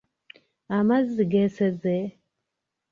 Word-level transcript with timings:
Amazzi 0.77 1.23
geeseze? 1.31 1.95